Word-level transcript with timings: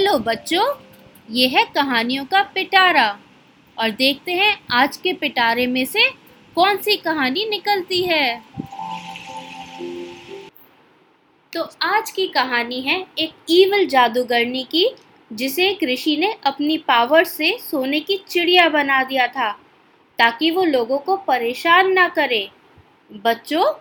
Hello 0.00 0.18
बच्चों, 0.18 0.66
ये 1.30 1.46
है 1.48 1.64
कहानियों 1.64 2.24
का 2.24 2.40
पिटारा। 2.42 3.18
और 3.76 3.90
देखते 3.90 4.32
हैं 4.32 4.56
आज 4.70 4.96
के 4.96 5.12
पिटारे 5.12 5.66
में 5.66 5.84
से 5.84 6.08
कौन 6.56 6.76
सी 6.76 6.96
कहानी 6.96 7.44
निकलती 7.48 8.00
है। 8.02 8.42
तो 11.52 11.62
आज 11.82 12.10
की 12.10 12.26
कहानी 12.26 12.80
है 12.80 13.06
एक 13.18 13.32
ईवल 13.50 13.86
जादूगरनी 13.86 14.62
की, 14.64 14.88
जिसे 15.32 15.68
एक 15.68 15.84
ऋषि 15.84 16.16
ने 16.16 16.32
अपनी 16.44 16.78
पावर 16.78 17.24
से 17.24 17.56
सोने 17.60 18.00
की 18.00 18.16
चिड़िया 18.28 18.68
बना 18.68 19.02
दिया 19.04 19.26
था, 19.26 19.50
ताकि 20.18 20.50
वो 20.50 20.64
लोगों 20.64 20.98
को 20.98 21.16
परेशान 21.16 21.92
ना 21.92 22.08
करे। 22.08 22.48
बच्चों, 23.24 23.72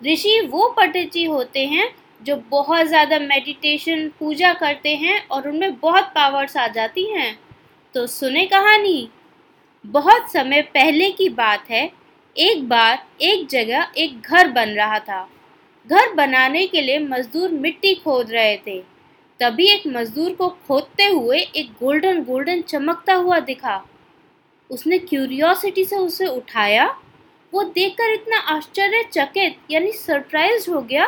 ऋषि 0.00 0.40
वो 0.40 0.68
पटची 0.68 1.24
होते 1.24 1.66
हैं 1.66 1.90
जो 2.20 2.36
बहुत 2.50 2.86
ज़्यादा 2.86 3.18
मेडिटेशन 3.18 4.08
पूजा 4.18 4.52
करते 4.54 4.94
हैं 4.96 5.20
और 5.28 5.48
उनमें 5.48 5.78
बहुत 5.80 6.12
पावर्स 6.14 6.56
आ 6.56 6.66
जाती 6.68 7.04
हैं। 7.12 7.38
तो 7.94 8.06
सुने 8.06 8.44
कहानी? 8.46 9.08
बहुत 9.84 10.30
समय 10.32 10.62
पहले 10.74 11.10
की 11.10 11.28
बात 11.28 11.70
है। 11.70 11.90
एक 12.36 12.68
बार 12.68 12.98
एक 13.22 13.46
जगह 13.48 13.92
एक 13.96 14.20
घर 14.20 14.48
बन 14.48 14.68
रहा 14.68 14.98
था। 14.98 15.22
घर 15.86 16.12
बनाने 16.14 16.66
के 16.66 16.80
लिए 16.80 16.98
मजदूर 16.98 17.50
मिट्टी 17.52 17.94
खोद 17.94 18.30
रहे 18.30 18.56
थे। 18.56 18.78
तभी 19.40 19.66
एक 19.66 19.86
मजदूर 19.86 20.32
को 20.32 20.48
खोदते 20.68 21.04
हुए 21.04 21.38
एक 21.38 21.70
गोल्डन 21.80 22.22
गोल्डन 22.24 22.60
चमकता 22.62 23.14
हुआ 23.14 23.38
दिखा। 23.40 23.82
उसने 24.70 24.98
क्यूरियोसिटी 24.98 25.84
से 25.84 25.96
उसे 25.96 26.26
उठाया। 26.26 26.86
वो 27.52 27.62
देखकर 27.64 28.12
इतना 28.12 28.38
आश्चर्यचकित 28.48 29.56
यानी 29.70 29.92
सरप्राइज़ 29.92 30.70
हो 30.70 30.80
गया 30.82 31.06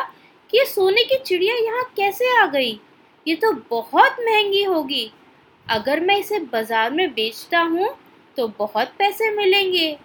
ये 0.53 0.65
सोने 0.65 1.03
की 1.03 1.17
चिड़िया 1.17 1.55
यहाँ 1.55 1.83
कैसे 1.97 2.37
आ 2.37 2.45
गई? 2.45 2.79
ये 3.25 3.35
तो 3.35 3.51
बहुत 3.69 4.17
महँगी 4.21 4.63
होगी। 4.63 5.11
अगर 5.67 5.99
मैं 5.99 6.17
इसे 6.19 6.39
बाज़ार 6.41 6.91
में 6.91 7.13
बेचता 7.13 7.59
हूँ 7.61 7.89
तो 8.37 8.47
बहुत 8.59 8.93
पैसे 8.99 9.29
मिलेंगे। 9.35 9.97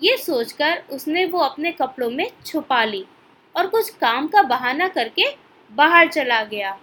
ये 0.00 0.16
सोचकर 0.16 0.82
उसने 0.92 1.24
वो 1.26 1.38
अपने 1.40 1.72
कपड़ों 1.72 2.10
में 2.10 2.30
छुपा 2.46 2.84
ली 2.84 3.04
और 3.54 3.66
कुछ 3.66 3.90
काम 3.90 4.26
का 4.28 4.42
बहाना 4.44 4.88
करके 4.88 5.28
बाहर 5.70 6.08
चला 6.08 6.42
गया। 6.44 6.78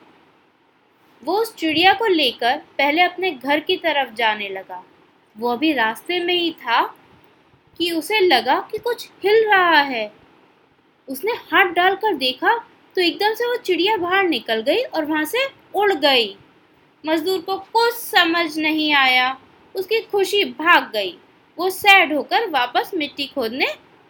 वो 1.23 1.37
उस 1.37 1.55
चिड़िया 1.55 1.93
को 1.93 2.07
लेकर 2.07 2.57
पहले 2.77 3.01
अपने 3.01 3.31
घर 3.31 3.59
की 3.59 3.77
तरफ़ 3.77 4.13
जाने 4.15 4.49
लगा। 4.49 4.83
वो 5.35 5.49
अभी 5.49 5.73
रास्ते 5.73 6.19
में 6.19 6.33
ही 6.33 6.51
था 6.53 6.81
कि 7.79 7.91
उसे 7.91 8.19
लगा 8.19 8.59
कि 8.71 8.77
कुछ 8.77 9.09
हिल 9.23 9.47
रहा 9.49 9.81
है। 9.81 10.11
उसने 11.07 11.31
हाथ 11.51 11.73
डालकर 11.73 12.13
देखा 12.15 12.59
तो 12.97 13.01
एकदम 13.01 13.33
से 13.33 13.45
वो 13.45 13.55
चिड़िया 13.55 13.97
बाहर 13.97 14.23
निकल 14.23 14.61
गई 14.61 14.77
और 14.77 15.05
वहाँ 15.05 15.25
से 15.25 15.39
उड़ 15.75 15.93
गई। 15.93 16.37
मजदूर 17.05 17.41
को 17.41 17.57
कुछ 17.57 17.93
समझ 17.93 18.57
नहीं 18.57 18.93
आया। 18.93 19.37
उसकी 19.75 19.99
खुशी 20.01 20.43
भाग 20.45 20.89
गई। 20.91 21.17
वो 21.57 21.69
सैड 21.69 22.13
होकर 22.13 22.49
वापस 22.49 22.91
मिट्टी 22.93 23.25
खोदने 23.25 23.67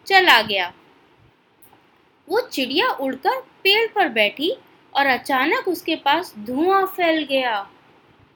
चला 0.08 0.42
गया। 0.42 0.74
वो 2.28 2.42
चिड़िया 2.42 2.88
उड़कर 2.90 3.40
पेड़ 3.64 3.88
पर 3.96 4.10
बैठी 4.10 4.52
और 4.94 5.06
अचानक 5.06 5.68
उसके 5.68 5.96
पास 5.96 6.34
धुआँ 6.40 6.86
फैल 6.86 7.24
गया 7.24 7.70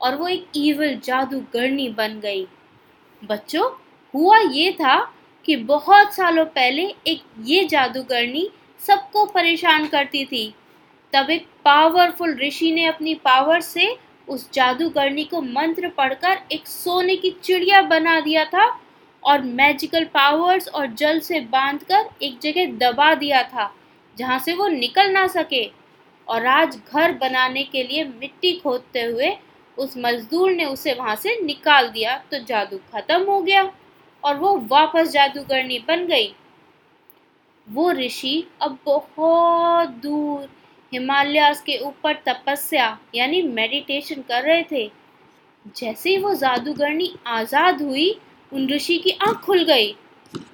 और 0.01 0.15
वो 0.15 0.27
एक 0.27 0.47
ईवल 0.57 0.99
जादूगरनी 1.03 1.89
बन 1.89 2.19
गई। 2.19 2.47
बच्चों, 3.23 3.69
हुआ 4.13 4.39
ये 4.39 4.71
था 4.71 5.13
कि 5.45 5.55
बहुत 5.55 6.13
सालों 6.13 6.45
पहले 6.45 6.95
एक 7.07 7.23
ये 7.41 7.65
जादूगरनी 7.65 8.49
सबको 8.81 9.25
परेशान 9.25 9.87
करती 9.87 10.23
थी। 10.25 10.53
तब 11.13 11.29
एक 11.29 11.45
पावरफुल 11.65 12.37
ऋषि 12.37 12.71
ने 12.71 12.85
अपनी 12.85 13.13
पावर 13.15 13.61
से 13.61 13.95
उस 14.27 14.49
जादूगरनी 14.53 15.23
को 15.23 15.41
मंत्र 15.41 15.89
पढ़कर 15.89 16.39
एक 16.51 16.67
सोने 16.67 17.15
की 17.15 17.29
चिड़िया 17.43 17.81
बना 17.83 18.19
दिया 18.19 18.45
था 18.45 18.65
और 19.23 19.41
मैजिकल 19.41 20.05
पावर्स 20.13 20.67
और 20.67 20.87
जल 20.93 21.19
से 21.19 21.39
बांधकर 21.41 22.09
एक 22.21 22.39
जगह 22.41 22.71
दबा 22.79 23.13
दिया 23.15 23.43
था, 23.43 23.71
जहाँ 24.17 24.39
से 24.39 24.53
वो 24.53 24.67
निकल 24.69 25.11
ना 25.11 25.25
सके। 25.29 25.69
और 26.27 26.45
आज 26.47 26.75
घर 26.87 27.13
बनाने 27.13 27.63
के 27.63 27.83
लिए 27.83 28.03
मिट्टी 28.03 28.51
खोदते 28.55 29.01
हुए 29.01 29.31
उस 29.77 29.93
मजदूर 29.97 30.51
ने 30.51 30.65
उसे 30.65 30.93
वहाँ 30.93 31.15
से 31.15 31.35
निकाल 31.43 31.89
दिया 31.89 32.17
तो 32.31 32.39
जादू 32.39 32.77
खत्म 32.93 33.23
हो 33.23 33.39
गया 33.41 33.63
और 34.23 34.37
वो 34.37 34.55
वापस 34.67 35.11
जादूगरनी 35.11 35.79
बन 35.87 36.05
गई। 36.07 36.33
वो 37.67 37.91
ऋषि 37.91 38.43
अब 38.61 38.77
बहुत 38.85 39.89
दूर 40.03 40.49
हिमालय 40.91 41.53
के 41.65 41.77
ऊपर 41.79 42.13
तपस्या, 42.27 42.97
यानी 43.15 43.41
मेडिटेशन 43.41 44.21
कर 44.21 44.43
रहे 44.43 44.63
थे। 44.71 44.85
जैसे 45.77 46.09
ही 46.09 46.17
वो 46.17 46.33
जादूगरनी 46.35 47.13
आज़ाद 47.29 47.81
हुई, 47.81 48.09
उन 48.51 48.67
ऋषि 48.69 48.97
की 48.97 49.11
आँख 49.27 49.41
खुल 49.41 49.63
गई। 49.63 49.95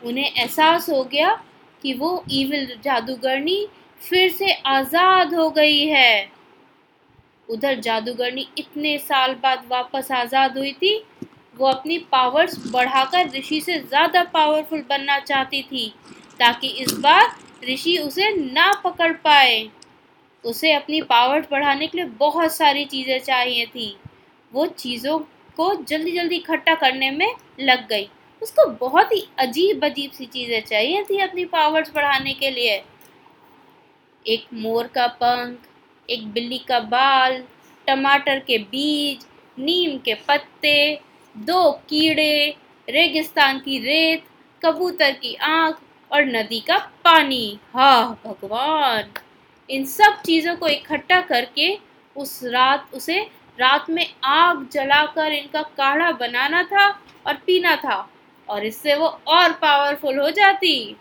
उन्हें 0.06 0.26
एहसास 0.26 0.90
हो 0.90 1.04
गया 1.04 1.34
कि 1.82 1.94
वो 1.94 2.24
इविल 2.32 2.68
जादूगरनी 2.84 3.68
फिर 4.02 4.32
से 4.32 4.52
आज़ाद 4.68 5.34
हो 5.34 5.50
गई 5.50 5.86
है। 5.86 6.30
उधर 7.50 7.80
जादूगरनी 7.80 8.48
इतने 8.58 8.98
साल 9.00 9.34
बाद 9.34 9.66
वापस 9.70 10.12
आज़ाद 10.12 10.58
हुई 10.58 10.72
थी, 10.74 10.98
वो 11.58 11.68
अपनी 11.68 11.98
पावर्स 12.12 12.58
बढ़ाकर 12.72 13.30
ऋषि 13.30 13.60
से 13.62 13.80
ज़्यादा 13.80 14.24
पावरफुल 14.34 14.84
बनना 14.90 15.20
चाहती 15.20 15.62
थी। 15.64 15.94
ताकि 16.40 16.68
इस 16.68 16.94
बार 16.94 17.36
ऋषि 17.70 17.98
उसे 17.98 18.32
ना 18.36 18.72
पकड़ 18.84 19.12
पाए। 19.14 19.70
उसे 20.44 20.72
अपनी 20.74 21.02
पावर 21.02 21.48
बढ़ाने 21.52 21.88
के 21.88 21.98
लिए 21.98 22.08
बहुत 22.20 22.56
सारी 22.56 22.86
चीज़ें 22.86 23.20
चाहिए 23.20 23.66
थी। 23.66 23.96
वो 24.52 24.66
चीज़ों 24.66 25.18
को 25.58 25.74
जल्दी 25.84 26.12
जल्दी 26.12 26.36
इकट्ठा 26.36 26.76
करने 26.76 27.10
में 27.12 27.34
लग 27.60 27.88
गई। 27.88 28.10
उसको 28.42 28.66
बहुत 28.80 29.12
ही 29.14 29.24
अजीब 29.40 29.86
अजीब 29.86 30.12
सी 30.12 30.26
चीज़ें 30.26 30.62
चाहिए 30.62 31.04
थी 31.04 31.20
अपनी 31.20 31.46
पावर्स 31.46 31.92
बढ़ाने 31.96 32.34
के 32.34 32.50
लिए। 32.50 32.84
एक 34.26 34.46
मोर 34.54 34.88
का 34.88 35.08
पंख, 35.08 35.58
एक 36.10 36.28
बिल्ली 36.28 36.58
का 36.58 36.80
बाल, 36.80 37.44
टमाटर 37.88 38.40
के 38.40 38.58
बीज, 38.58 39.26
नीम 39.58 39.98
के 39.98 40.14
पत्ते, 40.28 41.00
दो 41.36 41.72
कीड़े, 41.90 42.56
रेगिस्तान 42.88 43.60
की 43.60 43.78
रेत, 43.80 44.24
कबूतर 44.62 45.12
की 45.12 45.36
आँख 45.36 45.80
और 46.12 46.26
नदी 46.26 46.60
का 46.60 46.78
पानी। 47.06 47.60
हा, 47.74 48.08
भगवान। 48.26 49.12
इन 49.70 49.86
सब 49.86 50.22
चीज़ों 50.26 50.56
को 50.56 50.68
इकट्ठा 50.68 51.20
करके 51.22 51.78
उस 52.16 52.40
रात, 52.44 52.90
उसे 52.94 53.20
रात 53.60 53.90
में 53.90 54.06
आग 54.26 54.68
जलाकर 54.72 55.32
इनका 55.32 55.62
काढ़ा 55.78 56.12
बनाना 56.12 56.64
था 56.64 56.88
और 57.28 57.34
पीना 57.46 57.76
था, 57.76 58.08
और 58.48 58.66
इससे 58.66 58.96
वो 58.96 59.08
और 59.08 59.52
पावरफुल 59.54 60.20
हो 60.20 60.30
जाती। 60.32 60.96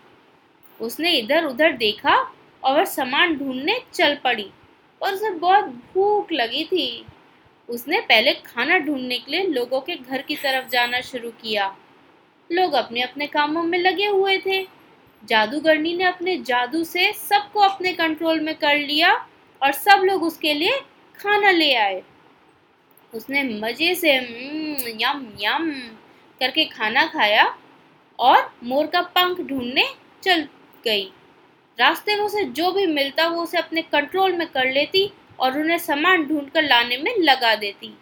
उसने 0.79 1.11
इधर 1.11 1.45
उधर 1.45 1.71
देखा 1.73 2.15
और 2.63 2.77
वह 2.77 2.85
सामान 2.85 3.35
ढूँढने 3.37 3.79
चल 3.93 4.15
पड़ी, 4.15 4.49
और 5.01 5.13
उसे 5.13 5.29
बहुत 5.29 5.65
भूख 5.93 6.31
लगी 6.31 6.63
थी। 6.63 7.05
उसने 7.69 7.99
पहले 8.01 8.33
खाना 8.35 8.77
ढूँढने 8.79 9.17
के 9.17 9.31
लिए 9.31 9.45
लोगों 9.45 9.81
के 9.81 9.95
घर 9.95 10.21
की 10.21 10.35
तरफ़ 10.35 10.69
जाना 10.69 11.01
शुरू 11.01 11.29
किया। 11.41 11.75
लोग 12.49 12.73
अपने 12.73 13.01
अपने 13.01 13.27
कामों 13.27 13.63
में 13.63 13.77
लगे 13.79 14.05
हुए 14.05 14.37
थे। 14.37 14.61
जादूगरनी 15.23 15.93
ने 15.93 16.03
अपने 16.03 16.37
जादू 16.37 16.83
से 16.83 17.11
सबको 17.13 17.59
अपने 17.59 17.93
कंट्रोल 17.93 18.39
में 18.39 18.55
कर 18.55 18.77
लिया 18.77 19.13
और 19.61 19.71
सब 19.71 20.03
लोग 20.03 20.23
उसके 20.23 20.53
लिए 20.53 20.79
खाना 21.19 21.51
ले 21.51 21.73
आए। 21.75 22.01
उसने 23.13 23.43
मज़े 23.43 23.93
से 23.95 24.15
हम्म, 24.15 24.75
यम 25.01 25.27
यम 25.41 25.71
करके 26.41 26.65
खाना 26.65 27.05
खाया 27.05 27.45
और 28.19 28.51
मोर 28.63 28.87
का 28.87 29.01
पंख 29.01 29.41
ढूँढने 29.41 29.85
चल 30.23 30.47
गई। 30.85 31.11
रास्ते 31.79 32.15
में 32.15 32.23
उसे 32.23 32.43
जो 32.43 32.71
भी 32.71 32.85
मिलता 32.87 33.27
वो 33.27 33.43
उसे 33.43 33.57
अपने 33.57 33.81
कंट्रोल 33.81 34.33
में 34.33 34.47
कर 34.47 34.71
लेती 34.71 35.09
और 35.39 35.59
उन्हें 35.59 35.77
सामान 35.77 36.23
ढूंढ 36.23 36.49
कर 36.49 36.63
लाने 36.63 36.97
में 36.97 37.15
लगा 37.17 37.55
देती। 37.55 37.93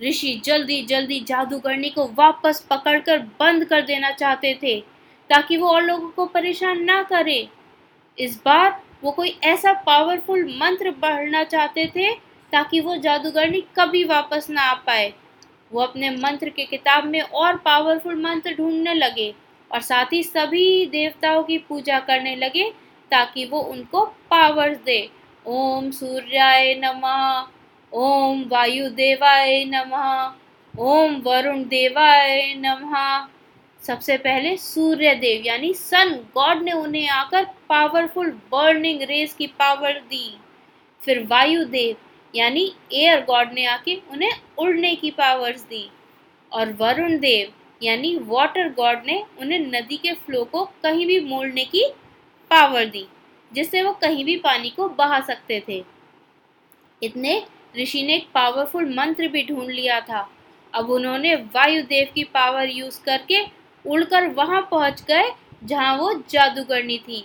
ऋषि 0.00 0.40
जल्दी 0.44 0.80
जल्दी 0.82 1.20
जादूगरनी 1.20 1.90
को 1.90 2.06
वापस 2.14 2.66
पकड़कर 2.70 3.18
बंद 3.40 3.64
कर 3.64 3.82
देना 3.82 4.10
चाहते 4.10 4.58
थे। 4.62 4.82
ताकि 5.32 5.56
वो 5.56 5.68
और 5.68 5.82
लोगों 5.82 6.08
को 6.08 6.26
परेशान 6.26 6.82
ना 6.84 7.02
करे। 7.02 7.48
इस 8.18 8.36
बार 8.44 8.80
वो 9.04 9.10
कोई 9.10 9.28
ऐसा 9.44 9.72
पावरफुल 9.86 10.44
मंत्र 10.56 10.90
पढ़ना 11.02 11.42
चाहते 11.44 11.86
थे 11.96 12.12
ताकि 12.52 12.80
वो 12.80 12.96
जादूगरनी 12.96 13.60
कभी 13.78 14.04
वापस 14.04 14.46
ना 14.50 14.62
आ 14.62 14.74
पाए। 14.86 15.12
वो 15.72 15.80
अपने 15.80 16.10
मंत्र 16.10 16.48
के 16.48 16.64
किताब 16.64 17.04
में 17.04 17.20
और 17.20 17.56
पावरफुल 17.56 18.20
मंत्र 18.22 18.54
ढूँढने 18.54 18.94
लगे 18.94 19.32
और 19.70 19.80
साथ 19.80 20.12
ही 20.12 20.22
सभी 20.22 20.86
देवताओं 20.86 21.42
की 21.42 21.58
पूजा 21.58 21.98
करने 22.00 22.36
लगे 22.36 22.70
ताकि 23.10 23.44
वो 23.44 23.60
उनको 23.60 24.04
पावर्स 24.30 24.78
दे। 24.78 25.00
ओम 25.46 25.90
सूर्याय 25.90 26.74
नमः, 26.74 27.46
ओम 27.92 28.44
वायु 28.48 28.88
देवाय 28.90 29.64
नमः, 29.64 30.32
ओम 30.74 31.20
वरुण 31.24 31.64
देवाय 31.68 32.54
नमः। 32.58 33.28
सबसे 33.82 34.16
पहले 34.16 34.56
सूर्य 34.56 35.14
देव 35.14 35.42
यानी 35.46 35.72
सन 35.74 36.14
गॉड 36.34 36.62
ने 36.62 36.72
उन्हें 36.72 37.08
आकर 37.08 37.44
पावरफुल 37.68 38.30
बर्निंग 38.52 39.02
रेस 39.02 39.32
की 39.34 39.46
पावर 39.58 39.98
दी। 40.00 40.34
फिर 41.02 41.22
वायु 41.26 41.64
देव 41.64 41.96
यानी 42.34 42.72
एयर 42.92 43.24
गॉड 43.24 43.52
ने 43.52 43.64
आके 43.66 43.94
उन्हें 44.12 44.32
उड़ने 44.58 44.94
की 44.94 45.10
पावर्स 45.10 45.62
दी। 45.62 45.88
और 46.52 46.72
वरुण 46.72 47.18
देव 47.18 47.52
यानी 47.82 48.16
वाटर 48.22 48.68
गॉड 48.68 49.02
ने 49.06 49.22
उन्हें 49.40 49.58
नदी 49.60 49.96
के 49.96 50.12
फ्लो 50.16 50.44
को 50.44 50.64
कहीं 50.82 51.06
भी 51.06 51.18
मोड़ने 51.20 51.64
की 51.64 51.84
पावर 52.50 52.84
दी, 52.84 53.06
जिससे 53.52 53.82
वो 53.82 53.92
कहीं 53.92 54.24
भी 54.24 54.36
पानी 54.36 54.70
को 54.70 54.88
बहा 54.88 55.20
सकते 55.20 55.62
थे। 55.68 55.82
इतने 57.02 57.42
ऋषि 57.78 58.02
ने 58.02 58.14
एक 58.16 58.28
पावरफुल 58.34 58.94
मंत्र 58.94 59.28
भी 59.28 59.42
ढूंढ 59.46 59.70
लिया 59.70 60.00
था। 60.00 60.28
अब 60.72 60.90
उन्होंने 60.90 61.34
वायुदेव 61.54 62.12
की 62.14 62.24
पावर 62.24 62.68
यूज़ 62.68 63.00
करके 63.02 63.40
उड़कर 63.84 64.26
वहाँ 64.28 64.60
पहुँच 64.70 65.02
गए, 65.02 65.30
जहाँ 65.64 65.96
वो 65.96 66.12
जादूगरनी 66.30 66.98
थी। 66.98 67.24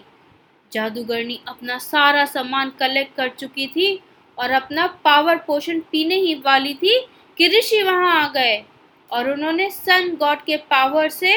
जादूगरनी 0.71 1.39
अपना 1.48 1.77
सारा 1.77 2.25
सामान 2.25 2.71
कलेक्ट 2.80 3.15
कर 3.15 3.30
चुकी 3.30 3.68
थी 3.68 4.00
और 4.38 4.51
अपना 4.51 4.88
पावर 5.06 5.38
पोषण 5.38 5.80
पीने 5.92 6.15
ही 6.15 6.33
वाली 6.36 6.74
थी 6.74 7.00
कि 7.38 7.48
ऋषि 7.48 7.81
वहाँ 7.83 8.15
आ 8.15 8.27
गए 8.27 8.63
और 9.12 9.30
उन्होंने 9.31 9.69
सन 9.69 10.15
गॉड 10.19 10.42
के 10.42 10.57
पावर 10.71 11.09
से 11.09 11.33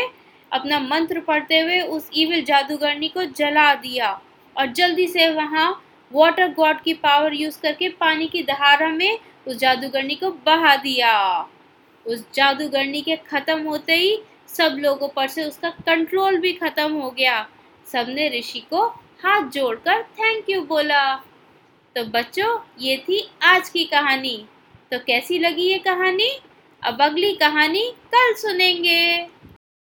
अपना 0.53 0.79
मंत्र 0.81 1.21
पढ़ते 1.21 1.61
हुए 1.61 1.81
उस 1.81 2.11
इविल 2.15 2.45
जादूगरनी 2.45 3.09
को 3.09 3.25
जला 3.37 3.75
दिया 3.75 4.11
और 4.57 4.67
जल्दी 4.73 5.07
से 5.07 5.29
वहाँ 5.31 5.71
वाटर 6.13 6.53
गॉड 6.53 6.81
की 6.81 6.95
पावर 6.95 7.35
यूज़ 7.35 7.61
करके 7.61 7.89
पानी 7.91 8.27
की 8.29 8.43
दहारा 8.43 8.89
में 8.89 9.19
उस 9.49 9.57
जादूगरनी 9.57 10.15
को 10.15 10.31
बहा 10.47 10.75
दिया। 10.77 11.13
उस 12.07 12.25
जादूगरनी 12.35 13.01
के 13.03 13.17
खत्म 13.29 13.63
होते 13.63 13.95
ही 13.95 14.17
सब 14.57 14.77
लोगों 14.79 15.09
पर 15.09 15.29
से 15.29 15.45
उसका 15.45 15.71
कंट्रोल 15.71 16.37
भी 16.37 16.53
खत्म 16.53 16.93
हो 16.93 17.11
गया। 17.11 17.49
सबने 17.93 18.39
ऋषि 18.39 18.61
को 18.61 18.87
हाथ 19.25 19.49
जोड़कर 19.49 20.03
थैंक 20.03 20.51
यू 20.51 20.63
बोला। 20.63 21.15
तो 21.97 22.05
बच्चों, 22.05 22.61
ये 22.81 22.97
थी 22.97 23.31
आज 23.43 23.69
की 23.69 23.85
कहानी। 23.85 24.47
तो 24.93 24.99
कैसी 24.99 25.39
लगी 25.39 25.63
ये 25.63 25.79
कहानी? 25.79 26.41
अब 26.83 27.03
अगली 27.03 27.33
कहानी 27.33 27.95
कल 28.15 28.35
सुनेंगे। 28.35 29.27